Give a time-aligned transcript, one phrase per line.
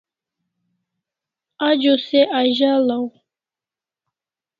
[1.67, 3.05] Ajo se azalaw